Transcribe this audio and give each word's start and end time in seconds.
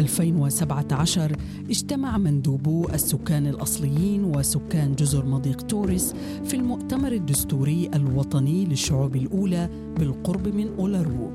2017 0.00 1.36
اجتمع 1.70 2.18
مندوبو 2.18 2.88
السكان 2.88 3.46
الأصليين 3.46 4.24
وسكان 4.24 4.94
جزر 4.94 5.26
مضيق 5.26 5.62
توريس 5.62 6.14
في 6.44 6.54
المؤتمر 6.54 7.12
الدستوري 7.12 7.90
الوطني 7.94 8.64
للشعوب 8.64 9.16
الأولى 9.16 9.70
بالقرب 9.98 10.48
من 10.48 10.68
أولارو. 10.78 11.30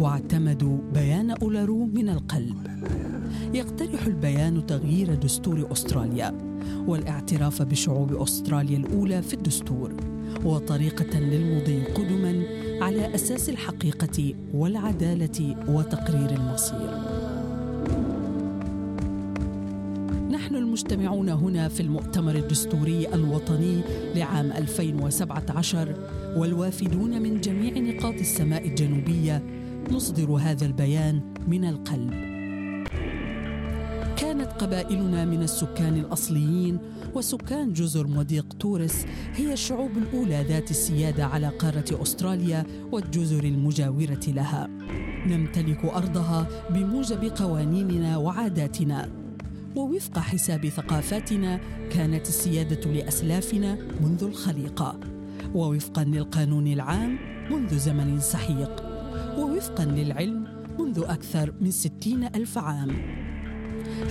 واعتمدوا 0.00 0.78
بيان 0.94 1.30
أولارو 1.30 1.86
من 1.86 2.08
القلب. 2.08 2.56
يقترح 3.54 4.06
البيان 4.06 4.66
تغيير 4.66 5.14
دستور 5.14 5.72
أستراليا 5.72 6.38
والاعتراف 6.86 7.62
بشعوب 7.62 8.14
أستراليا 8.14 8.78
الأولى 8.78 9.22
في 9.22 9.34
الدستور 9.34 9.92
وطريقة 10.44 11.18
للمضي 11.18 11.84
قدما 11.84 12.42
على 12.80 13.14
أساس 13.14 13.48
الحقيقة 13.48 14.34
والعدالة 14.54 15.56
وتقرير 15.68 16.30
المصير. 16.30 17.21
نحن 20.52 20.62
المجتمعون 20.62 21.28
هنا 21.28 21.68
في 21.68 21.80
المؤتمر 21.80 22.34
الدستوري 22.34 23.14
الوطني 23.14 23.80
لعام 24.14 24.52
2017 24.52 25.94
والوافدون 26.36 27.22
من 27.22 27.40
جميع 27.40 27.78
نقاط 27.78 28.14
السماء 28.14 28.68
الجنوبية 28.68 29.42
نصدر 29.90 30.30
هذا 30.30 30.66
البيان 30.66 31.34
من 31.48 31.64
القلب. 31.64 32.10
كانت 34.16 34.52
قبائلنا 34.58 35.24
من 35.24 35.42
السكان 35.42 35.96
الأصليين 35.96 36.78
وسكان 37.14 37.72
جزر 37.72 38.06
مضيق 38.06 38.46
تورس 38.60 39.06
هي 39.34 39.52
الشعوب 39.52 39.90
الأولى 39.96 40.44
ذات 40.48 40.70
السيادة 40.70 41.26
على 41.26 41.48
قارة 41.48 42.02
أستراليا 42.02 42.64
والجزر 42.92 43.44
المجاورة 43.44 44.26
لها. 44.28 44.68
نمتلك 45.26 45.84
أرضها 45.84 46.48
بموجب 46.70 47.24
قوانيننا 47.24 48.16
وعاداتنا 48.16 49.21
ووفق 49.76 50.18
حساب 50.18 50.68
ثقافاتنا 50.68 51.60
كانت 51.90 52.28
السيادة 52.28 52.92
لأسلافنا 52.92 53.78
منذ 54.00 54.24
الخليقه 54.24 55.00
ووفقا 55.54 56.04
للقانون 56.04 56.66
العام 56.66 57.18
منذ 57.50 57.78
زمن 57.78 58.20
سحيق. 58.20 58.82
ووفقا 59.38 59.84
للعلم 59.84 60.44
منذ 60.78 61.04
أكثر 61.08 61.52
من 61.60 61.70
ستين 61.70 62.24
ألف 62.24 62.58
عام. 62.58 62.90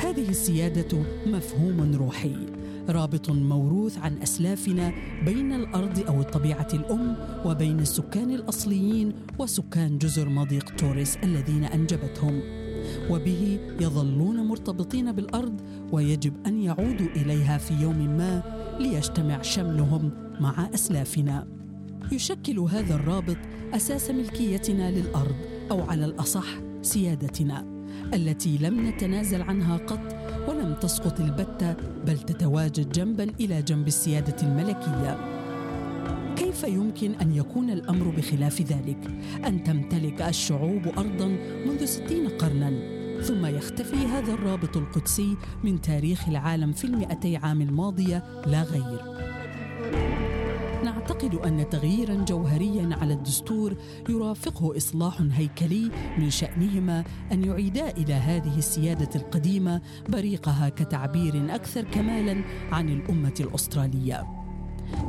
هذه 0.04 0.30
السيادة 0.30 1.04
مفهوم 1.26 1.96
روحي 1.96 2.36
رابط 2.90 3.30
موروث 3.30 3.98
عن 3.98 4.18
أسلافنا 4.18 4.94
بين 5.26 5.54
الأرض 5.54 6.00
أو 6.08 6.22
الطبيعة 6.22 6.68
الأم 6.74 7.16
وبين 7.46 7.80
السكان 7.80 8.32
الأصليين 8.32 9.14
وسكان 9.40 9.98
جزر 9.98 10.30
مضيق 10.30 10.76
توريس 10.76 11.18
الذين 11.24 11.64
أنجبتهم. 11.64 12.42
وبه 13.10 13.60
يظلون 13.80 14.48
مرتبطين 14.48 15.12
بالأرض 15.12 15.62
ويجب 15.92 16.34
أن 16.48 16.62
يعودوا 16.62 17.08
إليها 17.16 17.58
في 17.58 17.74
يوم 17.74 18.18
ما 18.18 18.44
ليجتمع 18.80 19.42
شملهم 19.42 20.12
مع 20.40 20.70
أسلافنا. 20.74 21.48
يشكل 22.12 22.60
هذا 22.60 22.96
الرابط 22.96 23.38
أساس 23.74 24.12
ملكيتنا 24.12 24.92
للأرض 24.92 25.36
أو 25.72 25.82
على 25.82 26.06
الأصح 26.06 26.46
سيادتنا 26.82 27.66
التي 28.14 28.58
لم 28.58 28.88
نتنازل 28.88 29.42
عنها 29.42 29.78
قط 29.78 30.16
ولم 30.48 30.76
تسقط 30.82 31.20
البتة 31.20 31.76
بل 32.06 32.18
تتواجد 32.18 32.92
جنبا 32.92 33.24
إلى 33.24 33.62
جنب 33.62 33.88
السيادة 33.88 34.36
الملكية. 34.44 35.41
كيف 36.42 36.64
يمكن 36.64 37.14
أن 37.14 37.36
يكون 37.36 37.70
الأمر 37.70 38.10
بخلاف 38.18 38.62
ذلك؟ 38.62 39.12
أن 39.48 39.64
تمتلك 39.64 40.22
الشعوب 40.22 40.88
ارضا 40.88 41.28
منذ 41.66 41.86
ستين 41.86 42.28
قرنا 42.28 42.72
ثم 43.22 43.46
يختفي 43.46 43.96
هذا 43.96 44.34
الرابط 44.34 44.78
القدسي 44.78 45.38
من 45.64 45.82
تاريخ 45.82 46.28
العالم 46.28 46.72
في 46.72 46.86
المئتي 46.86 47.38
عام 47.38 47.62
الماضية 47.62 48.24
لا 48.46 48.64
غير. 48.64 49.02
نعتقد 50.84 51.36
أن 51.36 51.70
تغييرا 51.70 52.14
جوهريا 52.14 52.90
على 53.02 53.14
الدستور 53.14 53.76
يرافقه 54.10 54.78
إصلاح 54.78 55.22
هيكلي 55.32 55.92
من 56.18 56.30
شأنهما 56.30 57.04
أن 57.32 57.44
يعيدا 57.44 57.90
إلى 57.90 58.14
هذه 58.14 58.58
السيادة 58.58 59.10
القديمة 59.16 59.82
بريقها 60.10 60.70
كتعبير 60.70 61.56
أكثر 61.56 61.84
كمالا 61.84 62.44
عن 62.72 62.90
الأمة 62.90 63.36
الأسترالية. 63.40 64.41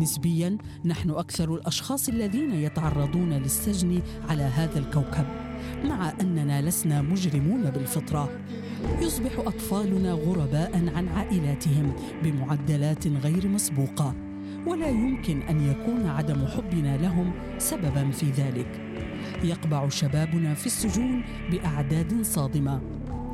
نسبيا 0.01 0.59
نحن 0.85 1.11
أكثر 1.11 1.55
الأشخاص 1.55 2.09
الذين 2.09 2.55
يتعرضون 2.55 3.33
للسجن 3.33 4.03
على 4.29 4.43
هذا 4.43 4.79
الكوكب 4.79 5.25
مع 5.85 6.13
أننا 6.21 6.63
لسنا 6.63 7.03
مجرمون 7.03 7.71
بالفطرة. 7.71 8.29
يصبح 9.01 9.39
أطفالنا 9.39 10.13
غرباء 10.13 10.89
عن 10.95 11.09
عائلاتهم 11.09 11.93
بمعدلات 12.23 13.07
غير 13.07 13.49
مسبوقة 13.49 14.15
ولا 14.67 14.89
يمكن 14.89 15.43
أن 15.43 15.71
يكون 15.71 16.07
عدم 16.07 16.47
حبنا 16.47 16.97
لهم 16.97 17.33
سببا 17.59 18.11
في 18.11 18.31
ذلك. 18.31 18.81
يقبع 19.45 19.89
شبابنا 19.89 20.55
في 20.55 20.67
السجون 20.67 21.25
بأعداد 21.51 22.23
صادمة. 22.23 22.81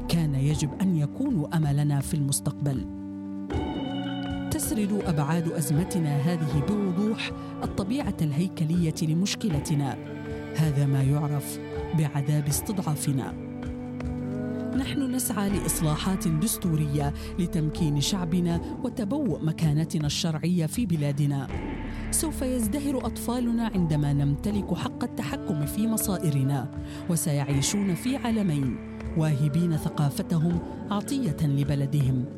كان 0.08 0.34
يجب 0.34 0.70
أن 0.80 0.96
يكونوا 0.96 1.56
أملنا 1.56 2.00
في 2.00 2.14
المستقبل. 2.14 2.86
تسرد 4.58 5.02
أبعاد 5.06 5.48
أزمتنا 5.48 6.16
هذه 6.16 6.64
بوضوح 6.68 7.30
الطبيعة 7.62 8.16
الهيكلية 8.22 8.94
لمشكلتنا. 9.02 9.96
هذا 10.56 10.86
ما 10.86 11.02
يعرف 11.02 11.58
بعذاب 11.98 12.48
استضعافنا. 12.48 13.32
نحن 14.76 15.14
نسعى 15.14 15.50
لإصلاحات 15.50 16.28
دستورية 16.28 17.14
لتمكين 17.38 18.00
شعبنا 18.00 18.60
وتبوء 18.84 19.44
مكانتنا 19.44 20.06
الشرعية 20.06 20.66
في 20.66 20.86
بلادنا. 20.86 21.46
سوف 22.10 22.42
يزدهر 22.42 23.06
أطفالنا 23.06 23.70
عندما 23.74 24.12
نمتلك 24.12 24.74
حق 24.74 25.04
التحكم 25.04 25.66
في 25.66 25.86
مصائرنا 25.86 26.70
وسيعيشون 27.10 27.94
في 27.94 28.16
عالمين 28.16 28.76
واهبين 29.16 29.76
ثقافتهم 29.76 30.58
عطية 30.90 31.36
لبلدهم. 31.42 32.37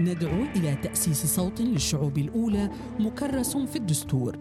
ندعو 0.00 0.42
إلى 0.56 0.76
تأسيس 0.82 1.26
صوت 1.26 1.60
للشعوب 1.60 2.18
الأولى 2.18 2.70
مكرس 3.00 3.56
في 3.56 3.76
الدستور. 3.76 4.38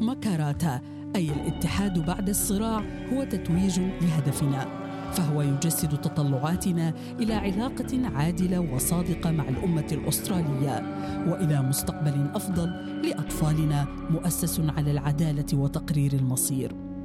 مكاراتا 0.00 0.80
أي 1.16 1.30
الاتحاد 1.30 2.06
بعد 2.06 2.28
الصراع 2.28 2.82
هو 3.12 3.24
تتويج 3.24 3.80
لهدفنا 3.80 4.86
فهو 5.12 5.42
يجسد 5.42 6.00
تطلعاتنا 6.00 6.94
إلى 7.20 7.34
علاقة 7.34 8.08
عادلة 8.14 8.60
وصادقة 8.60 9.30
مع 9.30 9.48
الأمة 9.48 9.86
الأسترالية 9.92 10.82
وإلى 11.28 11.62
مستقبل 11.62 12.30
أفضل 12.34 12.70
لأطفالنا 13.08 13.86
مؤسس 14.10 14.60
على 14.60 14.90
العدالة 14.90 15.58
وتقرير 15.58 16.12
المصير. 16.12 16.95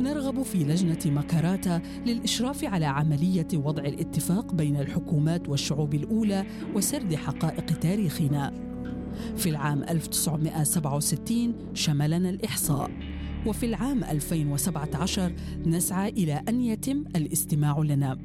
نرغب 0.00 0.42
في 0.42 0.64
لجنة 0.64 0.98
مكاراتا 1.06 1.82
للإشراف 2.06 2.64
على 2.64 2.86
عملية 2.86 3.48
وضع 3.54 3.82
الاتفاق 3.82 4.54
بين 4.54 4.76
الحكومات 4.76 5.48
والشعوب 5.48 5.94
الأولى 5.94 6.46
وسرد 6.74 7.14
حقائق 7.14 7.78
تاريخنا. 7.78 8.52
في 9.36 9.48
العام 9.48 9.82
1967 9.82 11.54
شملنا 11.74 12.30
الإحصاء 12.30 12.90
وفي 13.46 13.66
العام 13.66 14.04
2017 14.04 15.32
نسعى 15.66 16.08
إلى 16.08 16.42
أن 16.48 16.60
يتم 16.60 17.04
الاستماع 17.16 17.78
لنا. 17.78 18.18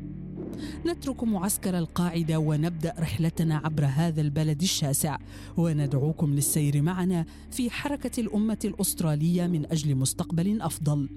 نترك 0.86 1.24
معسكر 1.24 1.78
القاعدة 1.78 2.40
ونبدأ 2.40 2.94
رحلتنا 3.00 3.58
عبر 3.58 3.86
هذا 3.86 4.22
البلد 4.22 4.62
الشاسع 4.62 5.18
وندعوكم 5.58 6.34
للسير 6.34 6.82
معنا 6.82 7.26
في 7.52 7.70
حركة 7.70 8.20
الأمة 8.22 8.60
الأسترالية 8.66 9.48
من 9.48 9.66
أجل 9.72 9.96
مستقبل 9.96 10.62
أفضل. 10.62 11.10